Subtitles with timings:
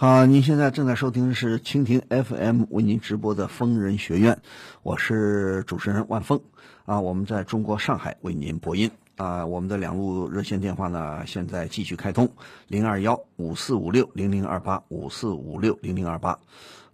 [0.00, 4.40] 好，您现在正在收听的是蜻蜓 FM 为您直播的疯人学院，
[4.84, 6.40] 我是主持人万峰
[6.84, 12.30] 啊，我们在中国上海为您播音啊，我们的两路热线电话呢现在继续开通，
[12.68, 16.38] 零二幺五四五六零零二八五四五六零零二八。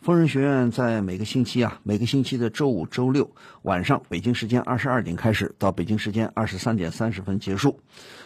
[0.05, 3.30] 疯人学院在每个星期啊，每个星期的周五、周六
[3.62, 7.80] 晚上，北京时间二十二点开始，到北京时间二十三点三十分结束。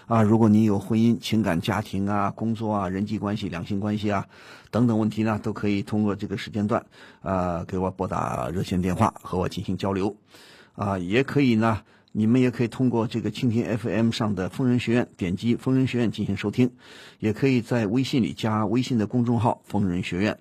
[0.08, 4.26] 啊，如果你有婚姻、情感、家庭啊、工作啊、人际关系、两性关系啊
[4.72, 6.84] 等等问题呢，都可以通过这个时间段，
[7.22, 10.16] 啊，给我拨打热线电话和我进行交流。
[10.74, 16.72] 啊，也可以呢，你们也可以通过这个蜻蜓 FM 上的疯人学院点击疯人学院进行收听，
[17.20, 20.36] 也可以在微信里加微信的公众号疯人学院。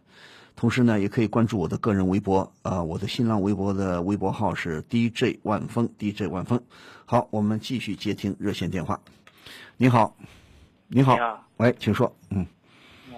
[0.58, 6.60] 同时呢，也可以关注我的个人微博，啊，我的新浪微博的微博号是 DJ 万峰，DJ 万峰。
[7.06, 9.00] 好，我们继续接听热线电话。
[9.78, 10.18] 你好，
[10.88, 11.48] 你好，你好。
[11.58, 12.44] 喂，请说，嗯，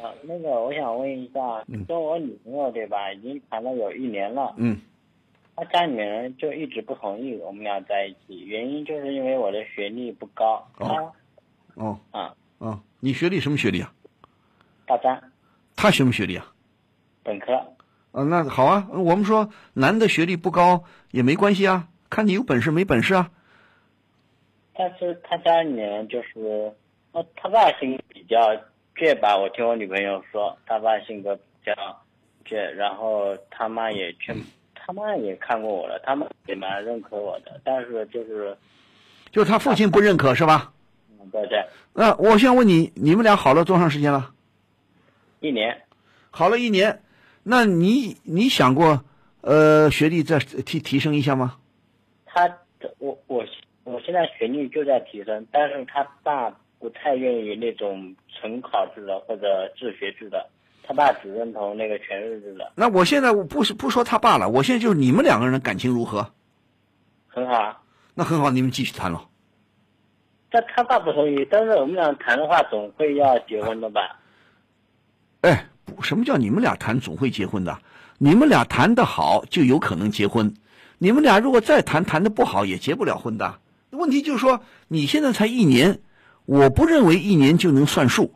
[0.04, 1.40] 啊，那个我想问一下，
[1.88, 4.78] 跟我女朋友对吧，已经谈了有一年了，嗯，
[5.56, 11.14] 她家里面人就一直不同意我们俩在一起，原因就是因为我的学历不高，哦。
[11.76, 12.00] 哦。
[12.12, 12.36] 她啊。
[12.58, 13.94] 哦，你学历什么学历啊？
[14.86, 15.32] 大三。
[15.78, 16.46] 他什么学历啊？
[17.30, 17.54] 本科，
[18.12, 23.30] 啊，那好啊，我们说男的学历不高也没关系啊，看你有本事没本事啊。
[24.74, 26.74] 但是他家里面就是，
[27.12, 28.36] 呃，他爸性格比较
[28.96, 31.74] 倔吧，我听我女朋友说，他爸性格比较
[32.44, 34.36] 倔，然后他妈也劝，
[34.74, 38.58] 他妈也看过我了，他妈也蛮认可我的，但是就是，
[39.32, 40.74] 就是他父亲不认可是吧？
[41.20, 41.64] 嗯，对对，
[41.94, 44.32] 那我想问你，你们俩好了多长时间了？
[45.42, 45.80] 一年。
[46.32, 47.02] 好了一年，
[47.52, 49.04] 那你你想过，
[49.42, 51.58] 呃，学历再提提升一下吗？
[52.24, 52.48] 他
[53.00, 53.44] 我我
[53.86, 60.48] 我现在学历就在提升，但是他爸不太愿意那种纯考制的或者自学制的，
[60.84, 66.32] 他爸只认同那个全日制的，那我现在我不是不说他爸了，我现在就是你们两个人的感情如何？
[67.28, 67.82] 很好啊。
[68.14, 69.28] 那很好，你们继续谈了。
[70.52, 74.20] 但他爸不同意，但是我们俩谈的话总会要结婚的吧？
[75.42, 75.66] 哎，
[76.02, 77.80] 什么叫你们俩谈总会结婚的？
[78.18, 80.54] 你们俩谈得好就有可能结婚，
[80.98, 83.60] 你们俩如果再谈谈得不好也结不了婚的。
[83.92, 86.00] 问题就是说你现在才一年，
[86.46, 88.34] 我不认为一年就能算数，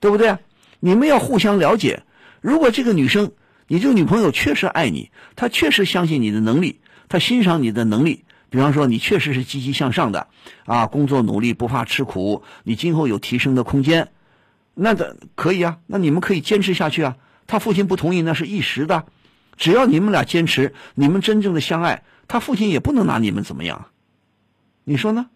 [0.00, 0.38] 对不对？
[0.80, 2.02] 你们要互相了解。
[2.40, 3.32] 如果这个女生，
[3.68, 8.24] 你这个女朋友确实爱你，她确实相信你的能力，她欣赏你的能力。
[8.48, 10.28] 比方说，你确实是积极向上的，
[10.64, 14.08] 啊，工作努力不怕吃苦，你今后有提升的空间。
[14.78, 17.16] 那的可以啊，那你们可以坚持下去啊。
[17.46, 19.06] 他父亲不同意那是一时的，
[19.56, 23.90] 只要你们俩坚持，你们真正的相爱，他父亲也不能拿你们怎么样。
[24.84, 25.30] 你说呢？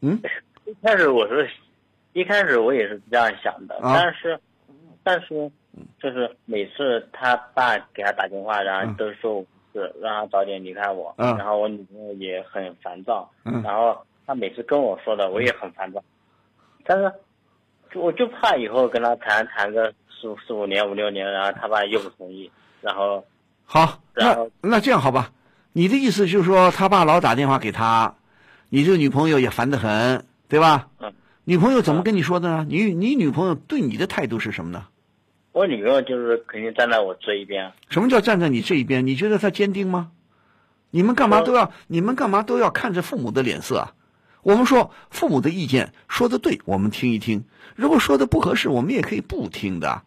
[0.00, 0.20] 嗯，
[0.66, 1.50] 一开始我是，
[2.12, 4.40] 一开始我也是这样想的，啊但是，
[5.02, 5.50] 但是，
[5.98, 16.02] 就是每次他爸给他打电话，然后嗯都说是，让他早点离开我，嗯然后我女朋友也很烦躁，嗯然后他每次跟我说的，我也很烦躁，
[16.84, 17.12] 但是，
[17.92, 22.50] 就我就怕以后跟他谈谈个四五四五年五六年，然后他爸又不同意，
[22.80, 23.24] 然后
[23.64, 25.30] 好，那然后那这样好吧？
[25.72, 28.16] 你的意思就是说，他爸老打电话给他，
[28.68, 30.88] 你这个女朋友也烦得很，对吧？
[30.98, 31.12] 嗯。
[31.44, 32.66] 女朋友怎么跟你说的呢？
[32.68, 34.88] 你你女朋友对你的态度是什么呢？
[35.52, 39.06] 我女朋友就是肯定站在我这一边，什么叫站在你这一边？
[39.06, 40.10] 你觉得她坚定吗？
[40.90, 41.70] 你们干嘛都要？
[41.86, 43.94] 你们干嘛都要看着父母的脸色啊？
[44.46, 47.40] 我们说父母的意见说的对，我们听一听；
[47.74, 50.02] 如果说的不合适，我们也可以不听的，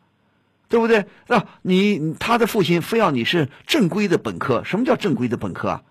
[0.70, 1.08] 对不对？
[1.28, 5.84] 那，你他的父亲非要你是正规的本科，什么叫正规的本科啊？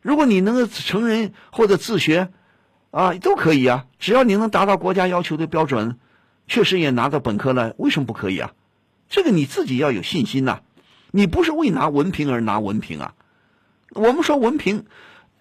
[0.00, 2.30] 如果你能够成人或者自学，
[2.90, 5.98] 啊，都可以啊，只要你能达到国家要求的标准，
[6.48, 8.52] 确实也拿到本科了，为什么不可以啊？
[9.10, 10.62] 这个你自己要有信心呐、
[11.10, 13.14] 你不是为拿文凭而拿文凭啊。
[13.90, 14.86] 我们说文凭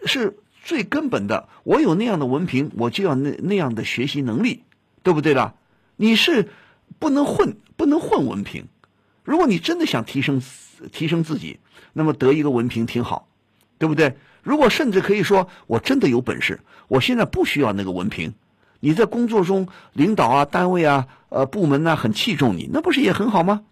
[0.06, 4.64] 是最根本的，我有那样的文凭，我就要那那样的学习能力，
[5.04, 5.56] 对不对啦？
[5.98, 6.50] 你是
[7.00, 8.68] 不能混，不能混文凭。
[9.24, 10.42] 如果你真的想提升
[10.92, 11.60] 提升自己，
[11.92, 13.28] 那么得一个文凭挺好，
[13.78, 14.16] 对不对？
[14.42, 18.34] 如果甚至可以说，我真的有本事，我现在不需要那个文凭。
[18.80, 23.64] 你在工作中，领导啊、单位啊、呃部门呐、很器重你，那不是也很好吗？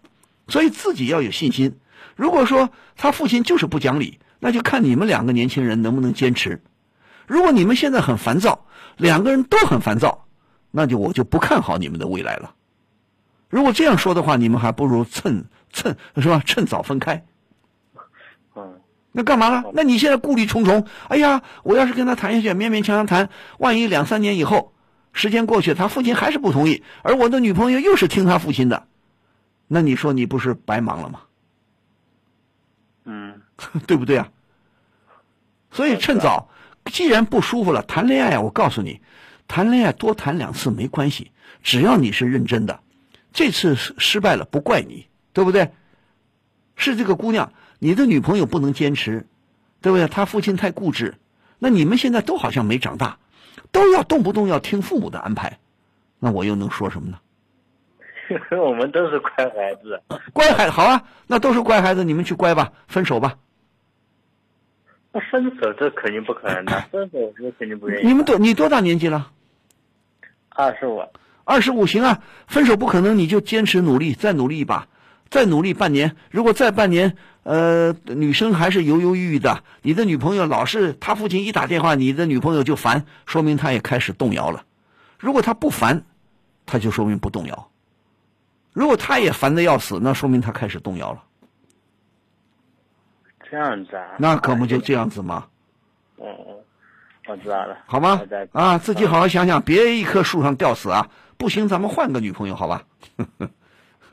[0.48, 1.78] 所以自己要有信心。
[2.16, 6.62] 如果说他父亲就是不讲理，那就看你们两个年轻人能不能坚持。
[7.26, 8.66] 如果你们现在很烦躁，
[8.96, 10.26] 两个人都很烦躁，
[10.70, 12.54] 那就我就不看好你们的未来了。
[13.48, 16.42] 如果这样说的话，你们还不如趁趁是吧？
[16.44, 17.24] 趁早分开。
[18.54, 18.80] 嗯，
[19.12, 19.64] 那干嘛呢？
[19.74, 23.28] 那你现在顾虑重重，哎呀，我要是跟他谈下去，勉勉强强谈，
[23.58, 24.72] 万一两三年以后，
[25.12, 28.86] 时间过去，他父亲还是不同意，而我的女朋友又是听他父亲的，
[29.68, 31.20] 那你说你不是白忙了吗？
[33.04, 33.42] 嗯，
[33.86, 34.28] 对不对啊？
[35.70, 36.48] 所以趁早，
[36.86, 39.00] 既然不舒服了，谈恋爱啊，我告诉你，
[39.48, 41.30] 谈恋爱多谈两次没关系，
[41.62, 42.80] 只要你是认真的，
[43.32, 45.70] 这次失失败了不怪你，对不对？
[46.76, 49.26] 是这个姑娘，你的女朋友不能坚持，
[49.80, 50.08] 对不对？
[50.08, 51.14] 她父亲太固执，
[51.58, 53.18] 那你们现在都好像没长大，
[53.70, 55.58] 都要动不动要听父母的安排，
[56.18, 57.18] 那我又能说什么呢？
[58.58, 60.02] 我们都是乖孩子。
[60.32, 63.36] 乖孩子好啊，那都是乖孩子，你们去乖吧，分手吧。
[65.12, 68.06] 那分手这肯定不可能的， 分手我肯定不愿意。
[68.06, 69.30] 你们多你多大年纪了？
[70.48, 71.02] 二十五。
[71.44, 74.86] 二十五行啊，分手不可能，你就坚持努力，再努力一把，
[75.28, 76.14] 再努力半年。
[76.30, 84.64] 如果再半年，呃，女生还是犹犹豫豫的，你的女朋友老是她父亲一打电话，你的女朋友就烦，说明她也开始动摇了。
[85.18, 86.04] 如果他不烦，
[86.64, 87.68] 他就说明不动摇；
[88.72, 91.24] 如果他也烦的要死，那说明他开始动摇了。
[93.52, 94.16] 这样子啊？
[94.18, 95.46] 那可不就这样子吗？
[96.16, 96.56] 嗯嗯，
[97.28, 97.76] 我知道了。
[97.84, 98.18] 好吗？
[98.52, 101.06] 啊，自己好好想想，别一棵树上吊死啊！
[101.36, 102.82] 不行，咱们换个女朋友，好吧？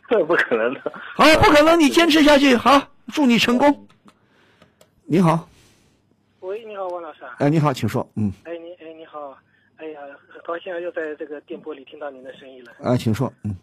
[0.10, 0.82] 这 不可能的。
[1.16, 2.54] 好，不可能，你坚持下去。
[2.58, 2.82] 好，
[3.14, 3.88] 祝你成功。
[5.06, 5.48] 你好，
[6.42, 7.36] 喂，你好，王老师啊。
[7.40, 8.06] 哎，你好，请说。
[8.16, 9.38] 嗯，哎，你哎，你好，
[9.78, 12.74] 哎呀，很高兴啊，又在这个电波里听到您的声音了。
[12.84, 13.32] 啊，请说。
[13.46, 13.56] 嗯，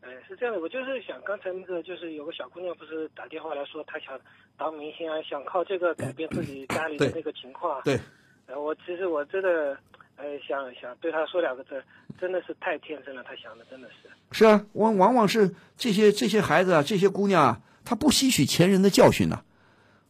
[0.00, 4.18] 哎，是这样的，我就是想刚才那个，就是有个小姑娘不是打电话来说，她想
[4.56, 7.82] 当明星啊，想靠这个改变自己 家里的对那个情况啊。
[7.84, 7.98] 对，
[8.46, 9.76] 呃，我其实我真的，
[10.16, 11.82] 呃，想想对她说两个字，
[12.20, 14.08] 真的是太天真了，她想的真的是。
[14.30, 19.42] 是啊，往往往是这些这些孩子啊，这些姑娘啊，她不吸取前人的教训呢、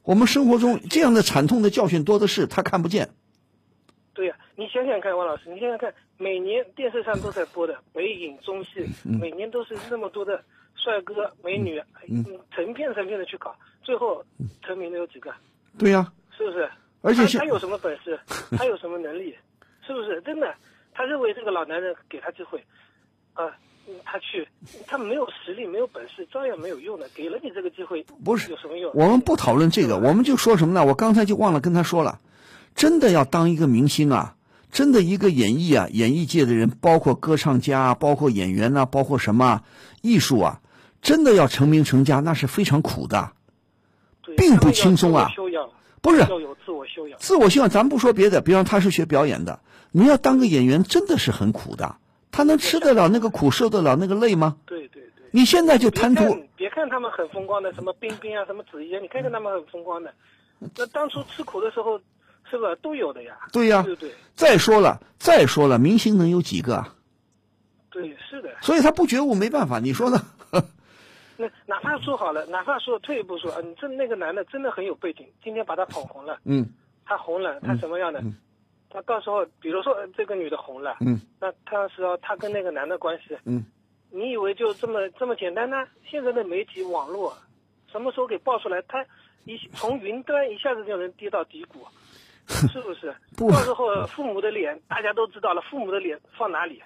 [0.03, 3.09] 我们生活中这样的惨痛的教训多的是，她看不见。
[4.13, 10.43] 对呀、你想想看，王老师，你想想看，每年电视上都在播的北影中戏，每年都是那么多的
[10.75, 14.21] 帅哥美女，嗯，成片成片的去搞，最后
[14.61, 15.33] 成名的有几个？
[15.79, 16.69] 对呀、是不是？
[17.03, 18.19] 而且他他有什么本事？
[18.59, 19.33] 他有什么能力？
[19.87, 20.53] 是不是真的？
[20.93, 22.59] 他认为这个老男人给他机会，
[23.35, 23.47] 啊、
[23.87, 24.45] 嗯他去，
[24.89, 27.09] 他没有实力，没有本事，照样没有用的。
[27.11, 28.91] 给了你这个机会，不是有什么用？
[28.93, 30.85] 我们不讨论这个，我们就说什么呢？
[30.85, 32.19] 我刚才就忘了跟他说了，
[32.75, 34.35] 真的要当一个明星啊，
[34.71, 39.65] 真的一个演艺啊，演艺界的人，包括歌唱家啊，包括演员呐、包括什么啊
[40.03, 40.61] 艺术啊，
[41.03, 43.33] 真的要成名成家，那是非常苦的。
[44.37, 45.31] 并不轻松啊
[46.01, 47.19] 不是要有自我修养。
[47.19, 49.61] 自我修养，咱不说别的，比方他是学表演的，
[49.91, 51.97] 你要当个演员，真的是很苦的。
[52.31, 54.59] 他能吃得了那个苦，受得了那个累吗？
[54.67, 55.25] 对对对。
[55.33, 60.13] 你现在就贪图看别看他们很风光的，什么冰冰啊，什么子怡啊，你看看他们很风光的，
[60.77, 61.99] 那当初吃苦的时候，
[62.51, 63.39] 是吧，都有的呀。
[63.53, 64.13] 对呀对对？
[64.35, 66.95] 再说了，再说了，明星能有几个啊？
[67.91, 68.51] 对，是的。
[68.61, 70.19] 所以他不觉悟，没办法，你说呢？
[71.41, 76.69] 那哪怕说好了，哪怕说退一步说，啊，你这那个男的真的很有背景，今天把他捧红了，嗯
[77.05, 78.21] 他红了，他什么样的？
[78.91, 83.65] 他到时候，比如说呃这个女的红了，嗯那他时候他跟那个男的关系，嗯，
[84.11, 85.77] 你以为就这么这么简单呢？
[86.11, 87.33] 现在的媒体网络，
[87.93, 88.83] 什么时候给爆出来？
[88.89, 89.07] 他
[89.45, 91.87] 一从云端一下子就能跌到低谷，
[92.73, 93.15] 是不是？
[93.37, 96.83] 不到时候父母的脸大家都知道了，父母的脸放哪里？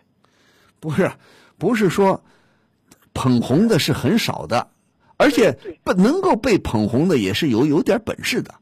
[0.81, 1.11] 不是，
[1.56, 2.20] 不是说
[3.14, 4.69] 捧红的是很少的，
[5.17, 8.53] 而且不能够被捧红的也是有有点本事的。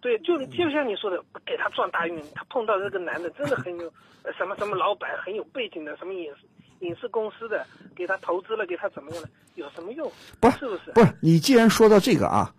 [0.00, 6.46] 对，就就像你说的，给他撞大运，他碰到这个男的真的很有 呃什么什么老板很有背景的，什么影视
[6.80, 10.10] 影视公司的，给他投资了，给他怎么样了，有什么用？
[10.40, 10.92] 不是是不是？
[10.92, 12.54] 不是，你既然说到这个啊，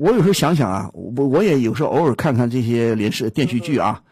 [0.00, 4.02] 我有时候想想啊，我我也有时候偶尔看看这些连视电视剧啊，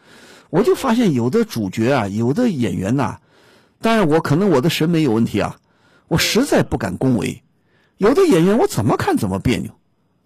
[0.51, 3.17] 我就发现有的主角啊，有的演员呐、
[3.81, 5.57] 当然我可能我的审美有问题啊，
[6.07, 7.41] 我实在不敢恭维。
[7.97, 9.71] 有的演员我怎么看怎么别扭，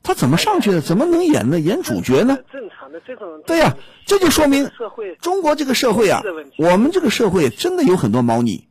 [0.03, 0.81] 他怎么上去的？
[0.81, 1.57] 怎么能演呢？
[1.61, 2.37] 演主角呢？
[2.51, 6.21] 正常的这种对呀、这就说明社会中国这个社会啊
[6.57, 8.67] 我们这个社会真的有很多猫腻，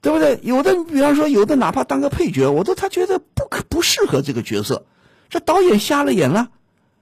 [0.00, 0.40] 对不对？
[0.42, 4.84] 有的，比方说，有的哪怕当个配角，我都他觉得不可不适合这个角色，
[5.30, 6.48] 这导演瞎了眼了，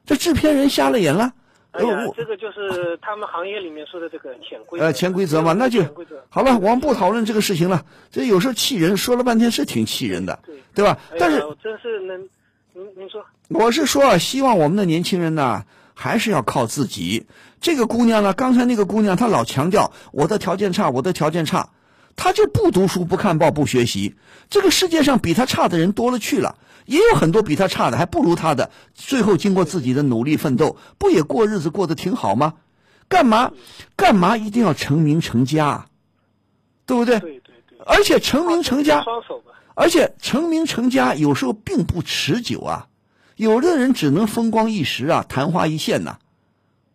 [0.05, 1.33] 这制片人瞎了眼了。
[1.73, 4.87] 哎呀这个就是他们行业里面说的这个潜规则。
[4.87, 5.85] 呃，潜规则嘛，那就。
[6.31, 7.85] 好了，我们不讨论这个事情了。
[8.11, 10.99] 这有时候气人，说了半天是挺气人的，对对吧？
[11.13, 12.19] 哎但是我真是能，
[12.73, 17.27] 您您说，我是说啊，希望我们的年轻人呢，还是要靠自己。
[17.61, 21.69] 这个姑娘呢，刚才那个姑娘，她老强调我的条件差，我的条件差，
[22.17, 24.15] 她就不读书、不看报、不学习。
[24.49, 28.71] 这个世界上比她差的人多了去了，也有很多比他差的，还不如他的。
[28.95, 32.55] 最后经过自己的努力奋斗，不也过日子过得挺好吗？
[33.09, 33.53] 干嘛
[33.97, 35.87] 干嘛一定要成名成家？
[36.87, 37.21] 对不对？
[37.21, 37.79] 对对对。
[37.85, 39.05] 而且成名成家。
[39.79, 42.87] 而且成名成家有时候并不持久啊，
[43.37, 46.17] 有的人只能风光一时啊，昙花一现呐，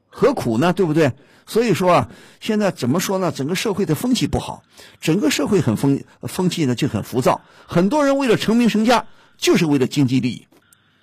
[0.10, 0.74] 何苦呢？
[0.74, 1.12] 对不对？
[1.46, 3.32] 所以说啊，现在怎么说呢？
[3.32, 4.64] 整个社会的风气不好，
[5.00, 9.06] 整个社会很风风气呢就很浮躁，很多人为了成名成家，
[9.42, 10.48] 就是为了经济利益，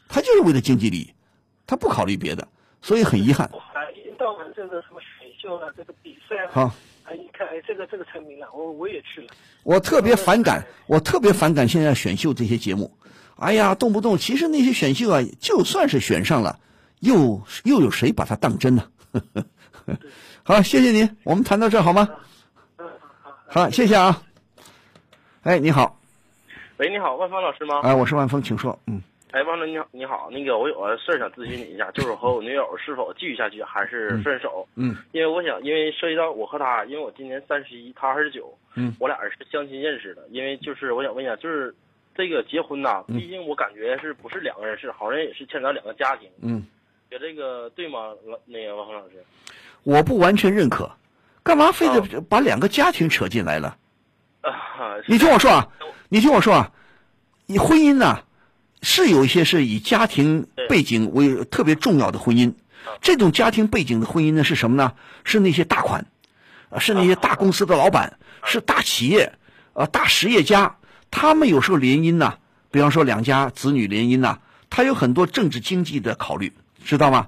[0.08, 1.12] 他就是为了经济利益，
[1.66, 2.46] 他不考虑别的，
[2.80, 3.50] 所以很遗憾。
[3.94, 6.50] 一天到晚这个什么选秀啊，这个比赛啊。
[6.52, 6.74] 好。
[7.04, 7.14] 哎！
[7.14, 9.28] 一看，哎，这个这个成名了，我我也去了。
[9.64, 12.96] 我特别反感，我特别反感现在选秀这些节目。
[13.36, 16.60] 哎呀，动不动其实那些选秀啊，就算是选上了，
[17.00, 18.88] 又又有谁把它当真呢？
[20.44, 22.08] 好，谢谢您，我们谈到这好吗？
[22.76, 22.86] 嗯
[23.48, 24.22] 好，谢谢啊。
[25.42, 25.97] 哎，你好。
[26.78, 27.80] 喂，你好，万峰老师吗？
[27.82, 28.78] 哎，我是万峰，请说。
[28.86, 29.02] 嗯。
[29.32, 34.64] 哎，万总你好，你好，那个我有个事儿想咨询你一下，就是和我女友是否继续下去，还是分手？
[34.76, 40.22] 嗯，因为我想，因为涉及到我和她，因为我今年三十一，她二十九，嗯，我俩是相亲认识的。
[40.30, 41.74] 因为就是我想问一下，就是
[42.14, 46.30] 这个结婚呐，毕竟我感觉是不是两个人是，好像也是牵扯两个家庭。
[46.40, 46.64] 嗯，
[47.10, 48.14] 觉这个对吗？
[48.24, 49.16] 老那个万峰老师，
[49.82, 50.88] 我不完全认可，
[51.42, 53.76] 干嘛非得把两个家庭扯进来了？
[54.40, 55.68] 啊，你听我说啊，
[56.08, 56.72] 你听我说啊，
[57.46, 58.22] 你婚姻呐。
[58.80, 62.54] 是有一些是以家庭背景为特别重要的婚姻，
[63.00, 64.92] 这种家庭背景的婚姻呢是什么呢？
[65.24, 66.06] 是那些大款，
[66.78, 69.32] 是那些大公司的老板，是大企业，
[69.72, 70.76] 呃，大实业家，
[71.10, 72.34] 他们有时候联姻呐，
[72.70, 74.38] 比方说两家子女联姻呐，
[74.70, 76.52] 他有很多政治经济的考虑，
[76.84, 77.26] 知道吗？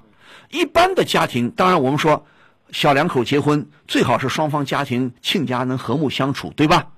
[0.52, 2.24] 一般的家庭，当然我们说
[2.70, 6.92] 小两口结婚，最好是双方家庭亲家能和睦相处，对吧？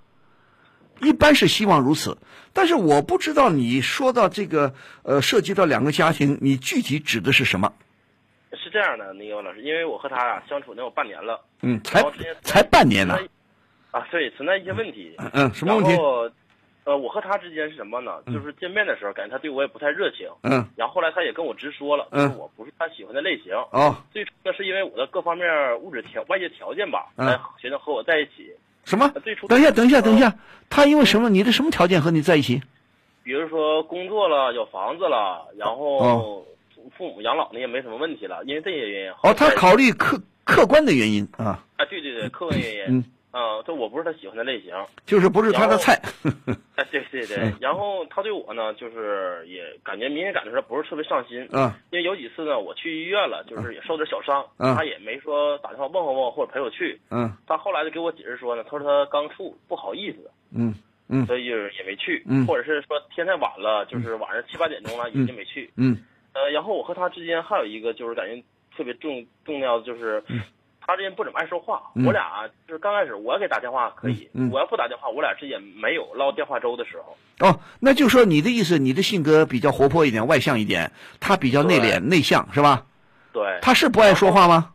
[1.03, 2.17] 一般是希望如此，
[2.53, 7.73] 但是我不知道你说到这个呃，涉及到两个家庭，你具体指的是什么？
[8.55, 12.03] 是这样的，那个老师，因为我和他啊相处能有半年了，嗯，才
[12.43, 13.19] 才半年呢，
[13.91, 15.93] 啊，对，存在一些问题，嗯，什么问题？
[16.85, 18.21] 呃，我和他之间是什么呢？
[18.27, 25.47] 就是见面的时候，感觉他对我也不太热情，嗯，然后后来他也跟我直说了，嗯，我不是他喜欢的类型，哦，最初呢是因为我的各方面
[25.81, 28.53] 物质条外界条件吧，才决定和我在一起。
[28.85, 29.13] 什么？
[29.49, 30.35] 等一下，等一下，等一下，
[30.69, 31.29] 他因为什么？
[31.29, 32.61] 你的什么条件和你在一起？
[33.23, 36.45] 比如说工作了，有房子了，然后
[36.97, 39.13] 父母养老呢也没什么问题了，因为这些原因。
[39.23, 41.65] 哦，他考虑客客观的原因啊。
[41.77, 42.85] 啊，对对对，客观原因。
[42.89, 43.05] 嗯。
[43.33, 44.73] 啊，这我不是他喜欢的类型，
[45.07, 45.99] 就是不是他的菜。
[46.77, 51.49] 哎，对对对， 然后他对我呢，就是也感觉明显感觉他不是特别上心。
[51.51, 51.73] 嗯。
[51.91, 57.01] 因为有几次呢，我去医院了，就是也受点小伤，他也没说打电话问候问候或者陪我去。
[57.11, 57.33] 嗯。
[57.47, 60.31] 他后来就给我解释说呢，他说他刚处不好意思。
[60.55, 60.75] 嗯
[61.09, 61.25] 嗯。
[61.25, 62.23] 所以就是也没去。
[62.29, 62.47] 嗯。
[62.47, 65.71] 或者是说天太晚了，就是晚上七八点钟了，也就没去。
[65.79, 65.97] 嗯。
[66.35, 68.43] 呃，然后我和他之间还有一个就是感觉
[68.77, 70.23] 特别重重要的就是。
[70.85, 77.17] 他这人不怎么爱说话，我俩就是刚开始我给打电话可以，我要不打电话，我俩之间没有唠电话粥的时候。
[77.47, 82.85] 哦，那就说你的意思，你的性格比较活泼一点，外向一点，他比较内敛内向，是吧？
[83.33, 83.61] 对。
[83.63, 84.73] 他是不爱说话吗？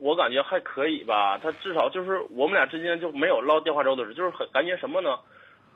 [0.00, 5.10] 我感觉还可以吧，他至少就是我们俩之间就没有唠电话粥的时候，就是很感觉什么呢？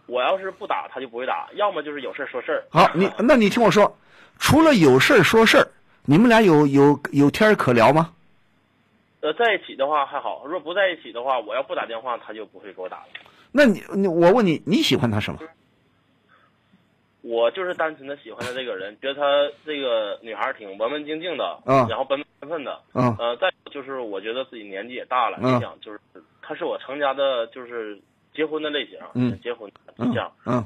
[0.07, 2.64] 我要是不打，他就不会打；要么就是有事说事儿。
[2.71, 3.97] 好，你那你听我说，
[4.38, 5.66] 除了有事说事儿，
[6.05, 8.11] 你们俩有有有天可聊吗？
[9.26, 13.06] 呃，在一起的话还好，如果不在一起的话，我要不打电话，他就不会给我打了。
[13.50, 15.40] 那你，你我问你，你喜欢他什么？
[17.23, 25.99] 我就是单纯的喜欢他这个人，觉得他这个女孩挺文文静静的，嗯，然后本本分分的，嗯，呃，再就是我觉得自己年纪也大了，你想就是
[26.40, 28.00] 他是我成家的，就是
[28.33, 30.64] 结婚的类型，嗯，结婚对象，嗯，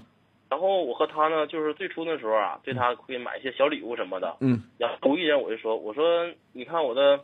[0.50, 7.18] 然后我和他呢，就是最初的时候啊，对他会买一些小礼物什么的，嗯，然后无意间我就说，我说你看我的。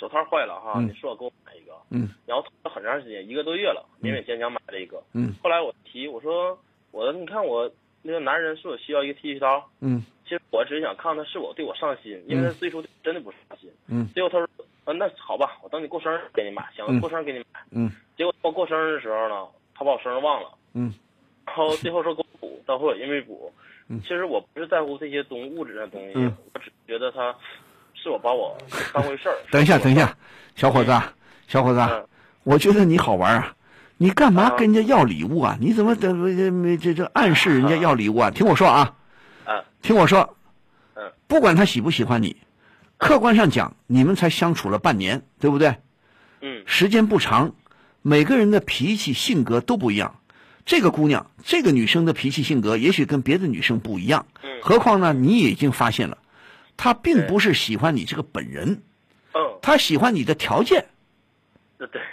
[0.00, 6.58] 手套坏了哈，你说我给我买一个，嗯，然后拖了很长时间，一个多月了，勉勉强强买了一个，嗯，后来我提我说
[6.90, 14.48] 我你看我那个男人是我需要一个剃须刀，嗯，其实我只是想看看他是否对我上心，因为他最初真的不上心，嗯，结果他说，
[14.86, 20.94] 嗯，那好吧，我等你过生日给你买，想过生日给你买，嗯，结果到过生日的时候呢，他把我生日忘了，嗯，
[21.44, 23.52] 然后最后说给我补，到后也没补，
[23.88, 27.36] 嗯，其实我不是在乎这些东物质的东西，嗯，我只觉得他。
[27.94, 28.56] 是我把我
[28.92, 29.36] 当回事儿。
[29.50, 30.16] 等一下，等一下，
[30.56, 31.00] 小伙子，
[31.48, 32.06] 小伙子，
[32.42, 33.54] 我觉得你好玩啊！
[33.96, 35.58] 你干嘛跟人家要礼物啊？
[35.60, 38.30] 你怎么这这这这暗示人家 要礼物啊？
[38.30, 38.94] 听我说啊，
[39.82, 40.36] 听我说，
[40.94, 42.36] 嗯，不管他喜不喜欢你，
[42.96, 45.76] 客观上讲，你们才相处了半年，对不对？
[46.40, 47.54] 嗯，时间不长，
[48.00, 50.16] 每个人的脾气性格都不一样。
[50.64, 54.26] 这个姑娘，这个女生的脾气性格也许跟别的女生不一样。
[54.42, 56.16] 嗯，何况呢，你已经发现了。
[56.82, 58.80] 他并不是喜欢你这个本人，
[59.34, 60.86] 嗯，他喜欢你的条件，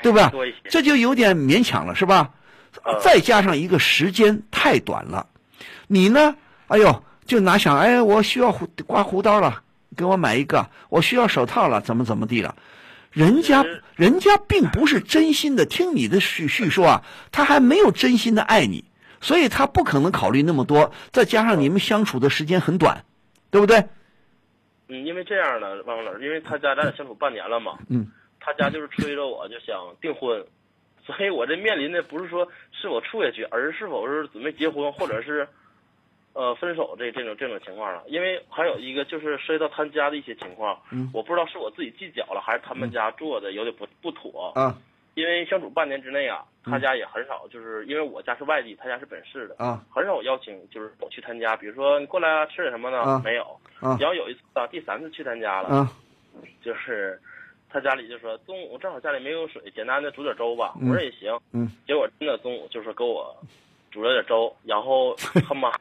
[0.03, 0.29] 对吧？
[0.69, 2.31] 这就有点勉强了，是吧？
[2.83, 5.27] 嗯再加上一个时间太短了，
[5.87, 6.35] 你呢？
[6.67, 9.63] 哎呦，就拿想，哎，我需要胡刮胡刀了，
[9.95, 12.55] 给我买一个；我需要手套了，怎么怎么地了？
[13.09, 18.83] 人家人家并不是真心的听你的叙叙说啊，他还没有真心的爱你，
[19.21, 20.91] 所以他不可能考虑那么多。
[21.13, 23.05] 再加上你们相处的时间很短，
[23.49, 23.87] 对不对？
[24.89, 30.45] 嗯，因为这样呢，王老师，因为他家咱俩相处半年了嘛，嗯，他家就是催着我就想订婚，
[31.05, 35.47] 所以我这面临的不是说是否处下去，而是否是准备结婚，或者是
[36.33, 38.03] 呃分手这这种这种情况了。
[38.07, 44.51] 因为还有一个就是涉及到他家的一些情况，嗯我不知道是我自己计较了，还是他们家做的有点不不妥。
[44.55, 44.77] 啊
[45.17, 52.99] 因为相处半年之内啊，嗯他家也很少，就是因为我家是外地，他家是本市的，啊很少邀请，就是我去他家，比如说你过来啊，吃点什么呢？
[53.01, 53.43] 啊没有。
[53.79, 55.91] 啊然后有一次啊，第三次去他家了，啊
[56.61, 57.19] 就是
[57.67, 60.75] 他家里就说中午正好家里没有水，简单的煮点粥吧。
[60.79, 61.35] 嗯我说也行。
[61.51, 63.35] 嗯结果真的中午就是给我
[63.89, 65.15] 煮了点粥，然后
[65.49, 65.71] 他妈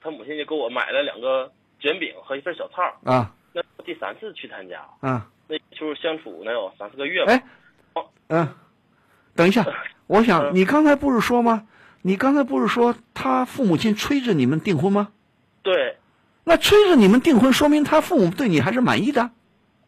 [0.00, 2.82] 他母亲就给我买了两个卷饼和一份小菜。
[3.04, 5.30] 啊那第三次去他家，啊！
[5.48, 7.32] 那就是相处能有三四个月吧。
[7.32, 7.42] 哎，
[8.28, 8.48] 嗯，
[9.36, 9.66] 等一下，
[10.06, 11.64] 我想嗯你刚才不是说吗？
[12.02, 15.08] 你刚才不是说他父母亲催着你们订婚吗？
[15.62, 15.96] 对
[16.44, 19.30] 那催着你们订婚，说明他父母对你还是满意的。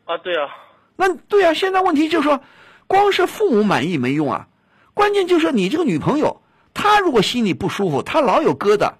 [0.05, 0.49] 啊，对啊，
[0.97, 2.40] 那对啊，现在问题就是说，
[2.88, 4.49] 光是父母满意没用啊，
[4.95, 6.43] 关键就是你这个女朋友，
[6.75, 8.95] 她如果心里不舒服，她老有疙瘩，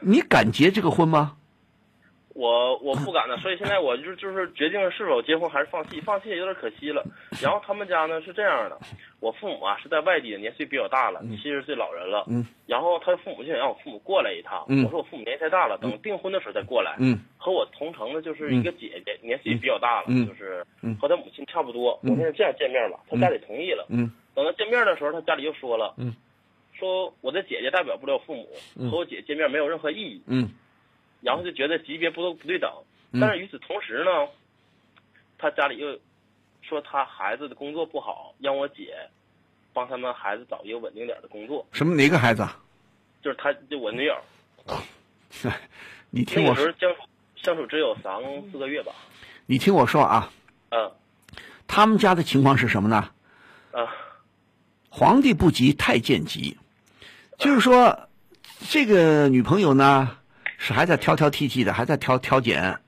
[0.00, 1.32] 你敢结这个婚吗？
[2.34, 7.02] 我我不敢的，所以现在我就就是决定是否结婚还是放弃，放弃也有点可惜了。
[7.40, 8.76] 然后他们家呢是这样的，
[9.20, 12.24] 我父母啊是在外地，年岁比较大了，七十岁老人了。
[12.28, 12.44] 嗯。
[12.66, 16.96] 然后他父母就想让我父母过来一趟，嗯我说我父母年纪太大了，等订婚的时候再过来。
[16.98, 21.98] 嗯和我同城的就是一个姐姐，年岁也比较大了，嗯就是嗯和他母亲差不多。
[22.02, 23.86] 嗯我现在这样见面吧，他家里同意了。
[23.90, 26.12] 嗯等到见面的时候，他家里又说了，嗯
[26.72, 30.20] 说我的姐姐代表不了父母，嗯和我姐见面没有任何意义。
[30.26, 30.50] 嗯
[31.24, 32.70] 然后就觉得级别不都不对等。
[33.12, 34.10] 嗯但是与此同时呢，
[35.38, 35.98] 他家里又
[36.62, 38.94] 说他孩子的工作不好，让我姐
[39.72, 41.64] 帮他们孩子找一个稳定点的工作。
[41.72, 42.60] 什么哪个孩子啊？
[43.22, 44.14] 就是他就我女友，
[46.10, 47.02] 你听我说那个时候，相处
[47.36, 48.92] 相处只有三四个月吧。
[49.46, 50.30] 你听我说啊，
[50.70, 50.92] 嗯
[51.66, 53.10] 他们家的情况是什么呢？
[53.72, 53.86] 嗯
[54.90, 56.58] 皇帝不急太监急，
[57.38, 58.08] 就是说，
[58.68, 60.18] 这个女朋友呢
[60.66, 62.78] 是还在挑挑剔剔的，还在挑挑拣。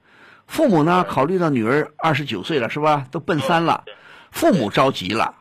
[0.46, 3.06] 父母呢考虑到女儿二十九岁了，是吧？
[3.10, 3.84] 都奔三了，
[4.30, 5.34] 父母着急了。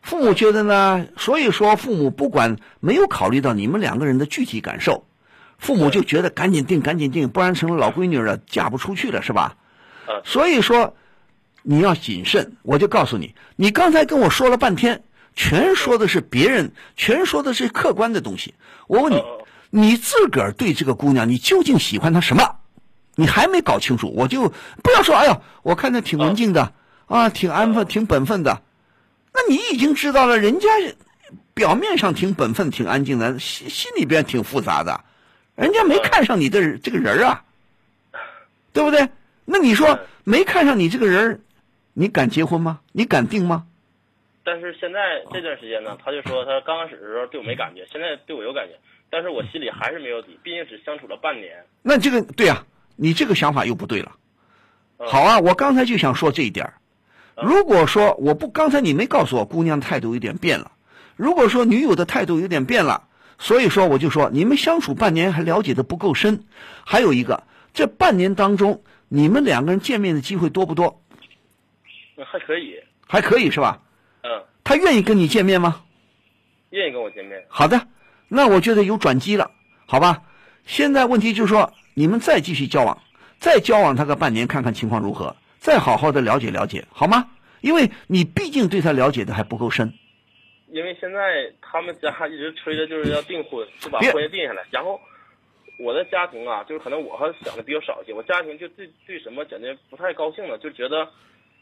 [0.00, 5.04] 父母觉得呢，所以说父母不管没有考虑到你们两个人的具体感受，
[5.58, 9.56] 父母就觉得赶紧定，赶紧定，不然成了老闺女了，嫁不出去了，是吧？
[10.06, 10.94] 嗯所以说
[11.62, 12.56] 你要谨慎。
[12.62, 15.02] 我就告诉你，你刚才跟我说了半天，
[15.34, 18.54] 全说的是别人，全说的是客观的东西。
[18.86, 19.20] 我问你
[19.70, 22.56] 你自个儿对这个姑娘，你究竟喜欢她什么？
[23.16, 24.48] 你还没搞清楚，我就
[24.82, 26.72] 不要说，哎呀，我看她挺文静的
[27.06, 28.62] 啊，挺安分、挺本分的。
[29.32, 30.68] 那你已经知道了，人家
[31.54, 35.04] 表面上挺本分、挺安静的，心心里边挺复杂的，
[35.54, 37.44] 人家没看上你的这个人儿啊，
[38.72, 39.08] 对不对？
[39.44, 41.40] 那你说嗯没看上你这个人儿，
[41.92, 42.80] 你敢结婚吗？
[42.92, 43.66] 你敢定吗？
[44.42, 48.74] 但是现在这段时间呢，他就说他刚开始的时候对我没感觉，现在对我有感觉，
[49.10, 51.64] 但是我心里还是没有底，毕竟只相处了半年。
[51.82, 52.64] 那这个对啊，
[52.96, 54.12] 你这个想法又不对了。
[54.98, 56.74] 嗯好啊，我刚才就想说这一点儿。
[57.42, 60.72] 如果说我不，刚才你没告诉我姑娘态度有点变了。
[61.16, 66.44] 如果说女友的态度有点变了，所以说我就说你们相处半年还了解的不够深。
[66.84, 71.02] 还有一个，这半年当中你们两个人见面的机会多不多？
[72.14, 72.74] 那还可以，
[73.08, 73.80] 还可以是吧？
[74.22, 75.82] 嗯，他愿意跟你见面吗？
[76.68, 77.42] 愿意跟我见面。
[77.48, 77.86] 好的，
[78.30, 79.50] 那我觉得有转机了，
[79.86, 80.22] 好吧？
[80.64, 83.02] 现在问题就是说，你们再继续交往，
[83.38, 87.28] 再交往他个半年，看看情况如何，再好好的了解了解，好吗？
[87.60, 89.92] 因为你毕竟对他了解的还不够深。
[90.68, 94.62] 因为现在他们家一直催着就是要订婚，就把婚也定下来。
[94.70, 95.00] 然后
[95.80, 101.08] 我的家庭啊，就是可能我还想的比较少一些，我家庭就对对什么感觉不太高兴了，就觉得，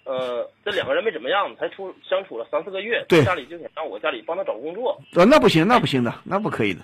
[0.09, 6.81] 呃，这两个人没怎么样，才处相处了三四个月，对家里就想让我家里帮他找工作，呃，那不行，那不行的，那不可以的。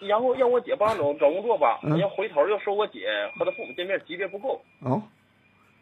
[0.00, 5.02] 然后让我姐帮他找找工作吧，嗯要回头又说我姐和他父母见面级别不够，哦，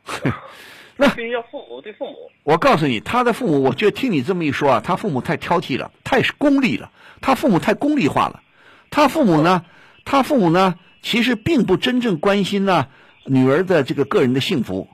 [0.97, 8.43] 那必须要父母对父母，我告诉你，他的父母，我觉得听你这么一说啊，他父母太挑剔了，太功利了，他父母太功利化了。
[8.91, 9.65] 他父母呢，
[10.05, 12.87] 他父母呢，其实并不真正关心呢
[13.25, 14.89] 女儿的这个个人的幸福，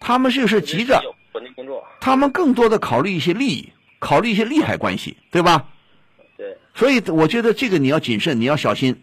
[0.00, 5.66] 他们就是急着有稳定工作，他们更多的考虑一些利益，考虑一些利害关系，对吧？
[6.36, 9.02] 对，所以我觉得这个你要谨慎，你要小心。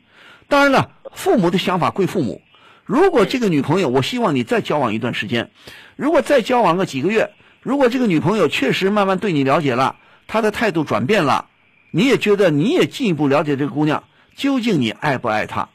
[0.50, 2.42] 当然了，父母的想法归父母。
[2.84, 5.50] 如果这个女朋友，我希望你再交往一段时间。
[5.96, 9.96] 如果再交往个几个月，如果这个女朋友确实慢慢对你了解了，
[10.28, 11.48] 她的态度转变了，
[11.92, 14.04] 你也觉得你也进一步了解这个姑娘，
[14.36, 15.70] 究竟你爱不爱她，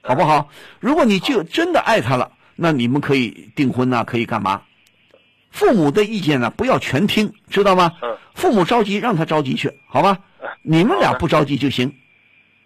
[0.00, 0.48] 好不好？
[0.78, 4.62] 如果你就真的爱她了，那你们可以订婚呐，可以干嘛？
[5.50, 7.92] 父母的意见呢，不要全听，知道吗？
[8.02, 8.16] 嗯。
[8.34, 10.16] 父母着急，让他着急去，好吧？
[10.62, 11.92] 你们俩不着急就行。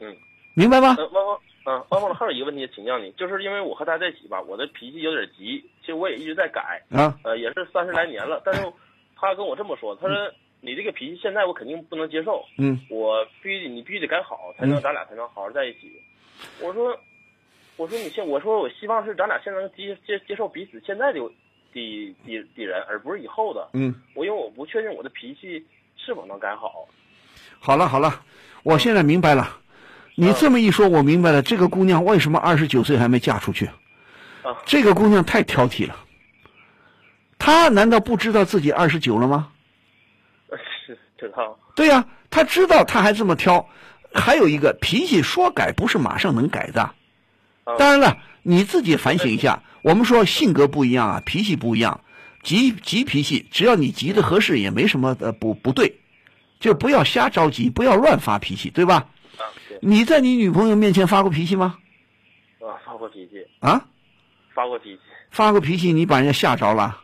[0.00, 0.14] 嗯。
[0.54, 0.94] 明白吗？
[0.98, 6.82] 呃，汪汪，嗯，汪汪，还有一个问题请教你，就是因为我和他在一起吧，我的脾气有点急，其实我也一直在改。
[6.90, 7.16] 啊。
[7.22, 8.60] 呃，也是三十来年了，但是
[9.16, 10.16] 他跟我这么说，他说
[10.60, 12.44] 你这个脾气现在我肯定不能接受。
[12.58, 12.78] 嗯。
[12.90, 15.90] 我必须你必须得改好，才能咱俩才能好好在一起。
[16.60, 16.94] 我说，
[17.78, 21.20] 我说你现我说我希望是咱俩现在能接接接受彼此现在的。
[21.72, 23.68] 的的的人，而不是以后的。
[23.72, 25.64] 嗯，我因为我不确定我的脾气
[25.96, 26.86] 是否能改好。
[27.58, 28.22] 好了好了，
[28.62, 29.58] 我现在明白了。
[30.14, 31.40] 你这么一说，我明白了。
[31.40, 33.66] 这个姑娘为什么二十九岁还没嫁出去？
[34.42, 35.96] 啊，这个姑娘太挑剔了。
[37.38, 39.48] 她难道不知道自己二十九了吗？
[40.84, 41.58] 是知道。
[41.74, 43.66] 对呀，她知道，她还这么挑。
[44.12, 46.90] 还有一个脾气说改不是马上能改的。
[47.64, 49.62] 当然了，你自己反省一下。
[49.82, 52.04] 我们说性格不一样啊，脾气不一样，
[52.44, 55.96] 急急脾气，只要你急的合适，也没什么呃不不对，
[56.60, 59.08] 就不要瞎着急，不要乱发脾气，对吧？
[59.38, 59.78] 啊，对。
[59.82, 61.78] 你在你女朋友面前发过脾气吗？
[62.60, 63.44] 啊，发过脾气。
[63.58, 63.84] 啊？
[64.54, 65.00] 发过脾气。
[65.30, 67.00] 发过脾气，你把人家吓着了。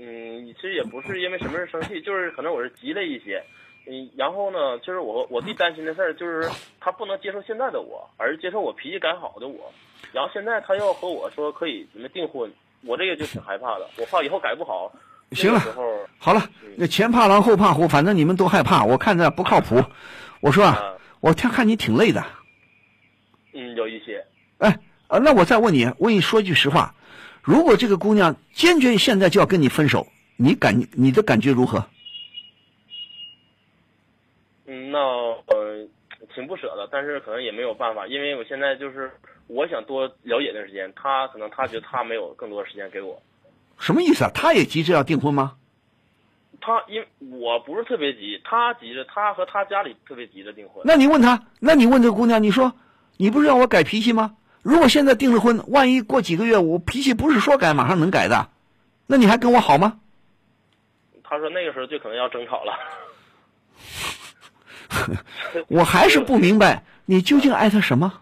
[0.00, 3.40] 嗯，其实也不是因为什么事生气，就是可能我是急了一些。
[3.86, 6.48] 嗯，然后呢，就是我我最担心的事儿就是
[6.80, 9.72] 他不能接受现在的我，而是接受我脾气改好的我。
[10.12, 14.92] 然后现在他要和我说可以准备订婚，我这个就挺害怕的，我怕以后改不好。
[15.32, 15.60] 行了，
[16.18, 19.82] 好了，那前怕狼后怕虎，反正你们都害怕，我看着不靠谱。
[20.40, 22.22] 我说啊，我看看你挺累的。
[23.54, 24.26] 嗯，有一些。
[24.58, 26.94] 哎，啊，那我再问你，问你说句实话，
[27.40, 31.86] 如果这个姑娘坚决现在就要跟你分手，你感你的感觉如何？
[34.92, 35.88] 嗯，那呃，
[36.34, 39.10] 挺不舍的，但是可能也没有办法，因为我现在就是。
[39.48, 43.20] 我想多了解段时间，他可能他觉得他没有更多的时间给我，
[43.76, 44.30] 什么意思啊？
[44.32, 45.56] 他也急着要订婚吗？
[46.58, 50.82] 他因我不是特别急，他急着，他和他家里特别急着订婚。
[50.86, 52.72] 那你问他，那你问这个姑娘，你说
[53.18, 54.36] 你不是让我改脾气吗？
[54.62, 58.48] 如果现在订了婚，万一过几个月我脾气不是说改马上能改的，
[59.06, 60.00] 那你还跟我好吗？
[61.24, 62.72] 他说那个时候就可能要争吵了。
[65.68, 68.20] 我还是不明白，你究竟爱他什么？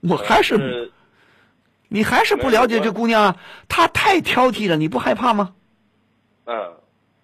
[0.00, 0.90] 我还是，
[1.88, 3.36] 你还是不了解这姑娘啊？
[3.68, 5.54] 她太挑剔了，你不害怕吗？
[6.46, 6.74] 嗯，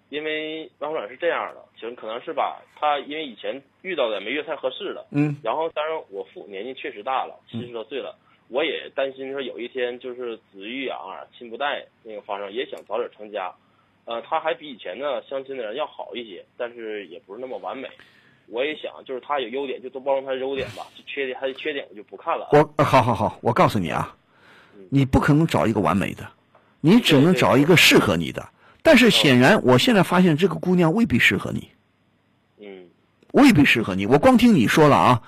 [0.09, 8.15] 因为王老师是这样的，其实可能是吧，她因为以前遇到的没遇太合适的，嗯，然后当然我父年纪确实大了，七十多岁了，
[8.47, 13.53] 我也担心说有一天就是子欲养而亲不待那个发生，也想早点成家。
[14.09, 17.87] 呃，他还比以前呢相亲的人要好一些，但是也不是那么完美。
[18.47, 20.87] 我也想，就是他有优点，就多包容他的优点吧。
[20.95, 22.49] 就缺点，他的缺点我就不看了。
[22.51, 24.15] 我好好好，我告诉你啊，
[24.89, 26.27] 你不可能找一个完美的，
[26.81, 28.49] 你只能找一个适合你的。
[28.81, 31.69] 但是显然，我现在发现这个姑娘未必适合你。
[32.57, 32.87] 嗯，
[33.33, 34.07] 未必适合你。
[34.07, 35.21] 我光听你说了啊，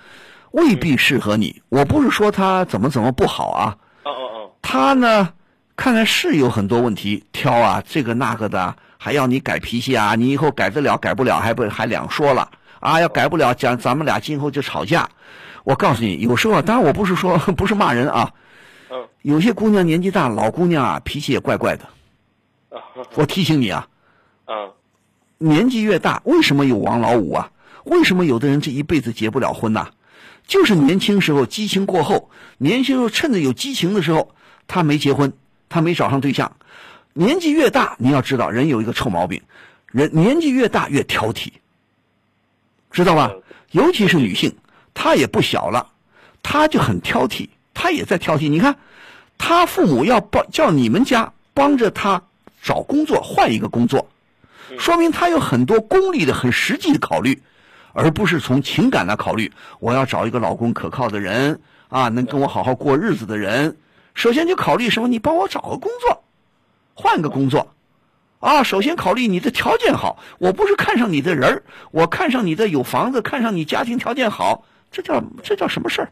[0.54, 1.62] 未必适合你。
[1.70, 3.78] 我不是说她怎么怎么不好啊。
[4.06, 4.52] 哦哦哦。
[4.64, 5.32] 她呢，
[5.82, 12.52] 看来是有很多问题，挑啊这个那个的，还要你改脾气啊，你以后改得了改不了，还不还两说了。
[12.80, 15.10] 啊，要改不了，讲咱们俩今后就吵架。
[15.64, 18.32] 我告诉你，有时候当然我不是说 不是骂人啊，
[18.92, 21.90] 嗯，有些姑娘年纪大，老姑娘啊，脾气也怪怪的。
[23.16, 23.88] 我提醒你啊，
[24.46, 24.74] 嗯，
[25.40, 27.50] 年纪越大，为什么有王老五啊？
[27.86, 29.90] 为什么有的人这一辈子结不了婚呐？
[30.46, 34.36] 就是年轻时候激情过后，年轻时候趁着有激情的时候，
[34.68, 35.34] 他没结婚，
[35.72, 36.56] 他没找上对象。
[37.14, 39.42] 年纪越大，你要知道，人有一个臭毛病，
[39.88, 41.54] 人年纪越大越挑剔。
[42.92, 43.32] 知道吧？
[43.72, 44.58] 尤其是女性，
[44.94, 45.88] 她也不小了，
[46.44, 48.50] 她就很挑剔，她也在挑剔。
[48.50, 48.76] 你看，
[49.38, 52.22] 她父母要帮叫你们家帮着她
[52.62, 54.10] 找工作，换一个工作，
[54.78, 57.42] 说明她有很多功利的、很实际的考虑，
[57.94, 59.52] 而不是从情感来考虑。
[59.80, 63.78] 我要找一个老公可靠的人啊，能跟我好好过日子的人。
[64.14, 65.08] 首先就考虑什么？
[65.08, 66.24] 你帮我找个工作，
[66.94, 67.74] 换个工作。
[68.40, 76.10] 啊，首先考虑你的条件好，我不是看上你的人儿，我看上你的有房子，看上你家庭条件好，这叫这叫什么事儿？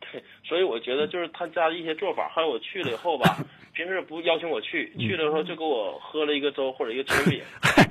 [0.00, 3.38] 对，所以我觉得就是他家的一些做法，还有我去了以后吧，
[3.74, 7.42] 平时不邀请我去，去的时候就给我喝了一个粥或者一个 清饼，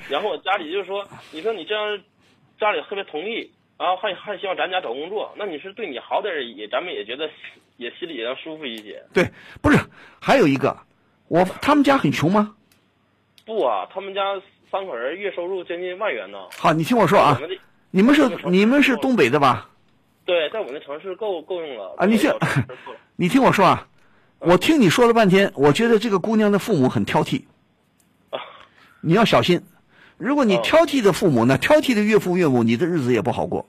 [0.10, 2.02] 然后我家里就说，你说你这样，
[2.58, 7.30] 家里特别同意，然后还还希望咱家找工作，那你是对你好点儿也，咱们也觉得
[7.78, 9.04] 也心里也要舒服一些。
[9.14, 9.80] 对，不是，
[10.20, 10.78] 还有一个，
[11.28, 12.54] 我他们家很穷吗？
[13.46, 14.22] 不啊，他们家
[14.70, 16.38] 三口人月收入将近万元呢。
[16.58, 17.40] 好，你听我说啊
[17.92, 19.70] 你们是你们是东北的吧？
[20.26, 23.88] 对，在我们的城市够够用了啊你这够了 够了你听我说啊，
[24.40, 27.44] 我听你说了半天，我觉得这个姑娘的父母很挑剔，
[28.30, 28.40] 啊
[29.00, 29.64] 你要小心。
[30.18, 33.66] 如果你哦挑剔的父母呢，挑剔的岳父岳母，你的日子也不好过，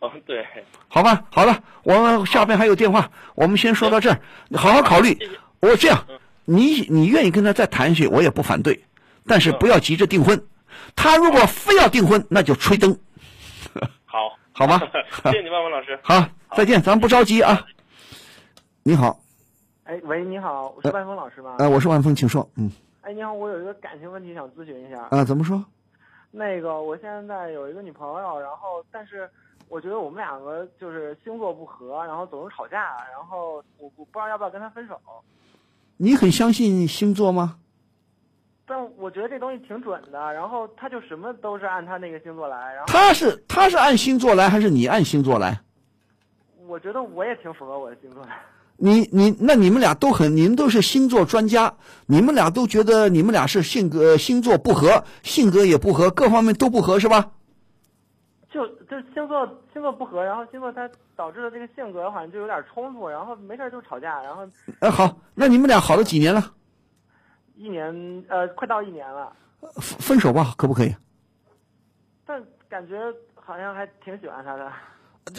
[0.00, 0.44] 哦，对，
[0.88, 1.24] 好吧？
[1.30, 5.16] 好了，我们下边还有电话，我们先说到这儿，你好好考虑。
[5.60, 6.04] 我这样，
[6.44, 8.84] 你你愿意跟他再谈下去，我也不反对，
[9.26, 10.42] 但是不要急着订婚。
[10.96, 12.98] 他如果非要订婚，那就吹灯，
[14.04, 14.80] 好， 好吧
[15.24, 15.98] 谢谢你，万文老师。
[16.02, 17.64] 好，再见，咱们不着急啊。
[18.82, 19.20] 你好，
[19.84, 21.56] 哎，喂，你好，我是万峰老师吗？
[21.58, 22.48] 呃，我是万峰，请说。
[22.56, 22.70] 嗯，
[23.02, 25.06] 哎，你好，我有一个感情问题想咨询一下。
[25.10, 25.62] 啊，怎么说？
[26.30, 29.28] 那个，我现在有一个女朋友，然后但是
[29.68, 34.98] 我觉得我们两个就是星座不合，然后总是吵架，然后我我不知道要不要跟他分手。
[35.96, 37.56] 你很相信星座吗？
[38.66, 45.60] 但我觉得这东西挺准的，然后他就什么都是按他那个星座来，然后他是他是按星座来，还是你按星座来？
[46.66, 48.30] 我觉得我也挺符合我的星座的。
[48.76, 51.74] 你你那你们俩都很，你们都是星座专家，
[52.06, 57.32] 你们俩都觉得你们俩是性格星座不合，性格也不合，各方面都不合，是吧？
[58.58, 64.44] 就就星座星座不合，然后星座它导致的这个性格好像就有点冲突，然后没事儿就吵架，然后
[64.80, 66.52] 呃，好，那你们俩好了几年了？
[67.54, 69.32] 一年呃快到一年了，
[69.76, 70.92] 分分手吧，可不可以？
[72.26, 72.96] 但感觉
[73.36, 74.72] 好像还挺喜欢他的。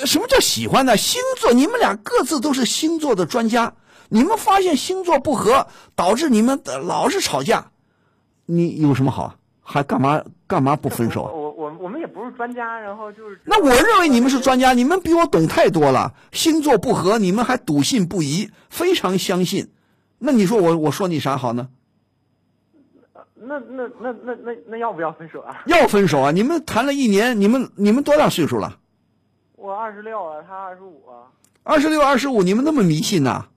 [0.06, 0.96] 什么叫喜欢呢？
[0.96, 3.74] 星座，你们俩各自都是星座的专家，
[4.08, 7.70] 你们发现星座不合，导致你们呃老是吵架，
[8.46, 9.36] 你有什么好啊？
[9.62, 11.24] 还干嘛干嘛不分手
[12.10, 16.14] 不是专家，然后就是那我认为你们是专家，你们比我懂太多了。
[16.32, 19.72] 星座不合，你们还笃信不疑，非常相信。
[20.18, 21.70] 那你说我我说你啥好呢？
[23.42, 25.64] 那那那那那那要不要分手啊？
[25.66, 26.32] 要分手啊！
[26.32, 28.78] 你们谈了一年，你们你们多大岁数了？
[29.56, 31.32] 我二十六了，他二十五啊，
[31.64, 33.48] 二十六、二十五，你们那么迷信呐、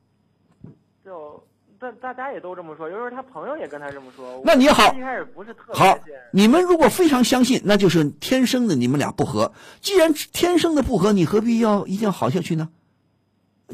[1.05, 1.45] 就
[1.83, 4.41] 但大家也都这么说，有时候他朋友也跟他这么说。
[4.45, 9.53] 那你好一开始不是特别好信，你们如果非常相信，那就是天生的你们俩不合。
[9.81, 12.69] 既然天生的不合，你何必要一定要好下去呢？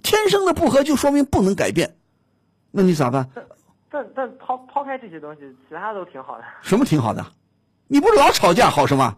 [0.02, 1.96] 天生的不合就说明不能改变，
[2.70, 3.28] 那你咋办？
[3.90, 6.44] 但但抛抛开这些东西，其他都挺好的。
[6.62, 7.26] 什么挺好的？
[7.88, 9.16] 你不是老吵架好什么？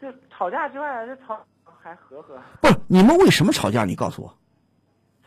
[0.00, 2.38] 就吵架之外，这吵还和和。
[2.60, 3.84] 不是你们为什么吵架？
[3.84, 4.34] 你告诉我。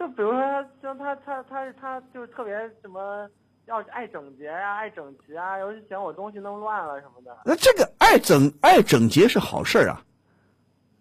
[0.02, 0.42] 就比如说，
[0.82, 3.30] 像他他他他就是特别什么，
[3.68, 7.38] 要爱整洁呀、爱整齐啊，尤其嫌我东西弄乱了什么的。
[7.46, 10.02] 那这个爱整爱整洁是好事儿啊。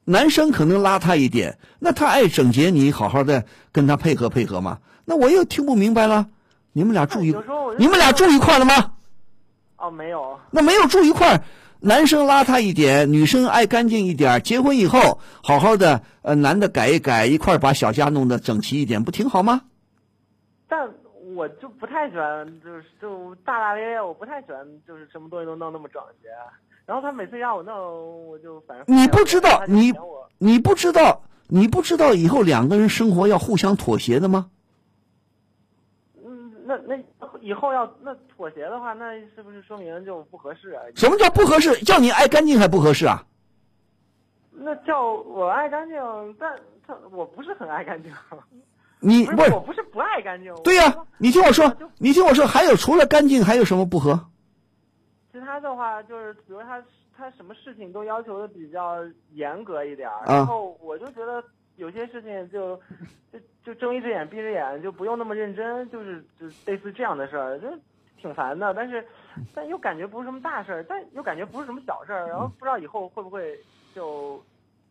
[0.05, 4.81] 男生可能邋遢一点，那他爱整洁，你好好的跟他配合配合嘛。
[5.07, 6.27] 那我又听不明白了，
[6.75, 7.35] 你们俩住一
[7.79, 8.93] 你们俩住一块了吗？
[9.79, 10.39] 哦，没有。
[10.51, 11.43] 那没有住一块儿，
[11.83, 14.43] 男生邋遢一点，女生爱干净一点。
[14.43, 19.62] 结婚以后，好好的，呃，男的改一改，一块把小家弄得整齐一点，不挺好吗？
[20.69, 20.87] 但
[21.35, 26.29] 我就不太喜欢，就是就大大咧咧，我不太喜欢，就是什么东西都弄那么整洁。
[26.85, 29.93] 然后他每次让我弄，我就反正你不知道你
[30.37, 34.51] 你不知道，你不知道以后两个人生活要互相妥协的吗？
[36.77, 40.83] 嗯，那那以后要那妥协的话，那是不是说明就不合适啊？
[40.95, 41.75] 什么叫不合适？
[41.85, 43.25] 叫你爱干净还不合适啊？
[44.53, 45.97] 那叫我爱干净，
[46.39, 48.13] 但他我不是很爱干净。
[49.01, 50.55] 你不是我不是不爱干净。
[50.63, 54.29] 对呀、你听我说，你听我说，还有除了干净还有什么不合？
[55.33, 56.83] 其他的话就是，比如他
[57.17, 58.99] 他什么事情都要求的比较
[59.33, 61.43] 严格一点，啊然后我就觉得
[61.81, 62.79] 有些事情就
[63.33, 67.66] 就就睁一只眼闭一只眼，就不用那么认真，就是就类似这样的事儿，就
[68.21, 68.75] 挺烦的。
[68.75, 69.03] 但是
[69.55, 73.59] 但又感觉不是什么大事儿，但又感觉不是什么小事儿，然后不知道以后会不会
[73.95, 74.45] 就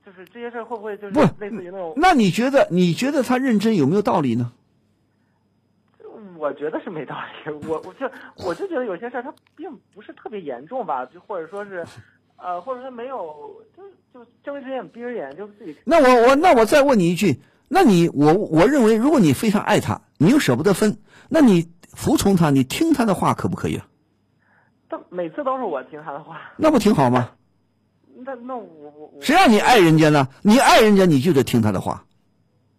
[0.03, 4.51] 就是这些事儿会不会就是类似于那种，那你觉得你觉得他认真有没有道理呢？
[6.39, 7.51] 我觉得是没道理。
[7.67, 8.09] 我我就
[8.43, 11.85] 我就觉得有些事儿它并不是特别严重吧，就或者说是。
[12.41, 20.97] 呃，或者说没有，就就睁一只眼闭一只眼，就自己那我我那我再问你一句，那你我我认为，如果你非常爱他，你又舍不得分，
[21.29, 23.85] 那你服从他，你听他的话可不可以啊？
[24.89, 27.29] 但每次都是我听他的话，那不挺好吗？
[28.25, 30.27] 那那我我我谁让你爱人家呢？
[30.41, 32.03] 你爱人家，你就得听他的话，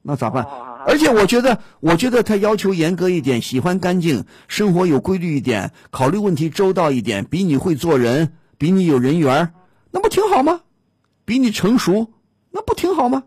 [0.02, 0.46] 那咋办？
[0.86, 9.54] 而且我觉得，我觉得他要求严格一点，喜欢干净，生活有规律一点，考虑问题周到一点，比你会做人，比你有人缘，
[9.90, 10.60] 那不挺好吗？
[11.24, 12.06] 比你成熟，
[12.50, 13.24] 那不挺好吗？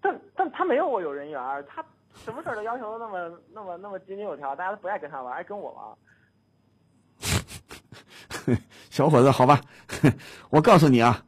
[0.00, 1.80] 但但他没有我有人缘儿，他
[2.24, 5.70] 什么事儿都要求那么那么那么井井有条，大家都不爱跟他玩，爱跟我
[8.48, 8.58] 玩。
[8.90, 9.60] 小伙子，好吧，
[10.50, 11.24] 我告诉你啊，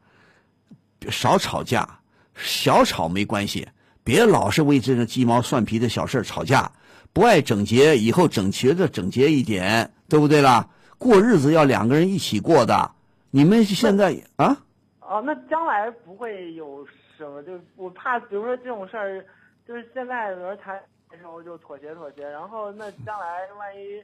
[1.09, 1.87] 少吵架，
[2.35, 3.65] 小吵没关系，
[4.03, 6.69] 别老是为这个鸡毛蒜皮的小事吵架。
[7.13, 10.67] 不爱整洁，以后整齐的整洁一点，对不对啦？
[10.97, 12.91] 过日子要两个人一起过的。
[13.37, 14.57] 你们现在啊？
[14.99, 16.83] 哦，那将来不会有
[17.15, 19.23] 什么，就我怕，比如说这种事儿，
[19.67, 20.75] 就是现在有人谈
[21.11, 24.03] 的时候就妥协妥协，然后那将来万一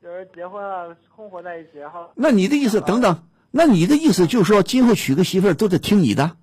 [0.00, 6.38] 有人结婚了，生活在一起，然后那你的意思，等等，那你的意思就是说，今后娶个媳妇儿都得听你的？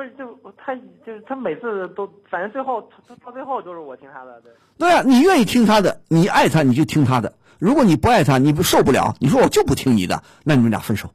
[0.00, 0.24] 不是就
[0.56, 4.50] 他就是他每次都，反正最后到到最后都是我听他的，对。
[4.78, 7.34] 对啊，你愿意听他的，你爱他你就听他的。
[7.58, 11.10] 如果你不爱他，你不受不了，你说我就不听你的，那你们俩分手。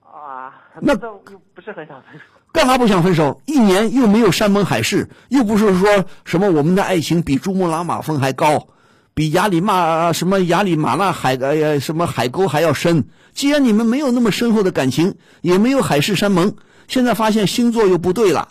[0.00, 1.22] 啊，那又
[1.54, 2.24] 不是很想分手。
[2.50, 3.40] 干嘛不想分手？
[3.46, 8.66] 一年又没有山盟海誓，又不是说什么我们的爱情比珠穆朗玛峰还高，
[9.14, 13.04] 比雅里玛什么雅里马纳海呃什么海沟还要深。
[13.32, 16.56] 既然你们没有那么深厚的感情，也没有海誓山盟，
[16.88, 18.48] 现在发现星座又不对了，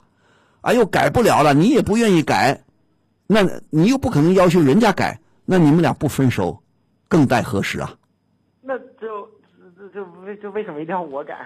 [0.61, 2.63] 啊又改不了了，你也不愿意改，
[3.27, 6.61] 那你又不可能要求人家改，那你们俩不分手，
[7.07, 7.93] 更待何时啊？
[8.61, 9.27] 那就
[9.77, 11.37] 就就为就为什么一定要我改？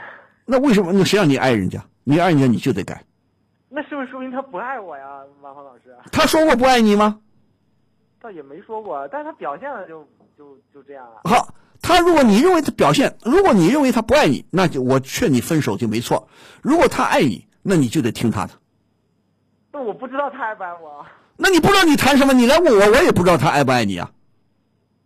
[0.45, 0.91] 那为什么？
[0.93, 1.83] 那谁让你爱人家？
[2.03, 3.03] 你爱人家你就得改。
[3.69, 5.95] 那是不是说明他不爱我呀，王芳老师？
[6.11, 7.19] 他说过不爱你吗？
[8.21, 11.21] 倒也没说过，但是他表现的就就就这样了。
[11.25, 11.53] 好，
[11.87, 16.27] 他如果你认为他表现，如果你认为他不爱你，那就我劝你分手就没错。
[16.63, 18.53] 如果他爱你，那你就得听他的。
[19.71, 21.05] 那我不知道他爱不爱我。
[21.37, 22.33] 那你不知道你谈什么？
[22.33, 24.11] 你来问我，我也不知道他爱不爱你啊。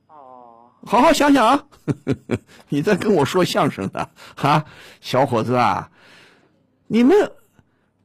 [0.08, 1.65] 哦，好好想想啊！
[2.70, 4.63] 你在跟我说相声呢，哈，
[5.02, 5.89] 小伙子啊，
[6.88, 7.30] 你们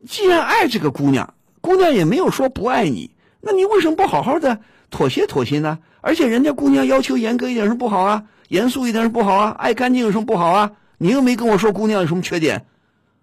[0.04, 4.58] 既然爱这个姑娘，姑娘也没有说不爱你，那你为什么不好好的
[4.90, 5.78] 妥协妥协呢？
[6.00, 10.70] 而且人家姑娘要求严格一点是不好啊，严肃一点是不好啊，爱干净有什么不好啊？
[10.98, 12.66] 你又没跟我说姑娘有什么缺点，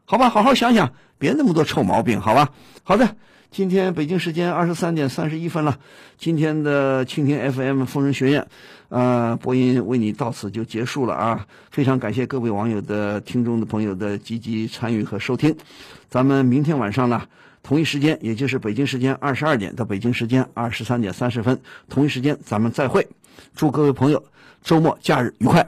[0.05, 2.49] 好吧，好好想想，别那么多臭毛病，好吧？
[2.83, 3.15] 好的。
[3.51, 5.77] 今天北京时间二十三点三十一分了，
[6.17, 8.47] 今天的蜻蜓 FM 疯人学院，
[8.87, 11.45] 呃，播音为你到此就结束了啊！
[11.69, 15.53] 非常感谢各位网友的听众的朋友的积极参与和收听，
[16.07, 17.23] 咱们明天晚上呢，
[17.63, 23.07] 同一时间，也就是北京时间二十二点到北京时间二十三点三十分，同一时间咱们再会，
[23.55, 24.23] 祝各位朋友
[24.63, 25.67] 周末假日愉快。